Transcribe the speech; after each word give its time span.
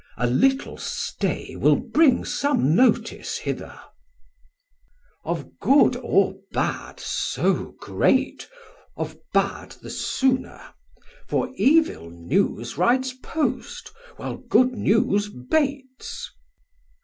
A 0.17 0.25
little 0.27 0.77
stay 0.77 1.55
will 1.55 1.75
bring 1.75 2.25
some 2.25 2.73
notice 2.73 3.37
hither. 3.37 3.79
Chor: 5.23 5.31
Of 5.31 5.59
good 5.59 5.95
or 5.97 6.37
bad 6.51 6.99
so 6.99 7.75
great, 7.79 8.49
of 8.97 9.15
bad 9.31 9.73
the 9.83 9.91
sooner; 9.91 10.59
For 11.27 11.51
evil 11.55 12.09
news 12.09 12.79
rides 12.79 13.13
post, 13.13 13.91
while 14.17 14.37
good 14.37 14.71
news 14.71 15.29
baits. 15.29 16.31